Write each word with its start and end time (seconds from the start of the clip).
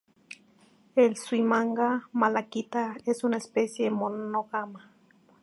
El 0.95 1.15
suimanga 1.15 2.09
malaquita 2.13 2.95
es 3.05 3.23
una 3.23 3.37
especie 3.37 3.91
monógama. 3.91 4.89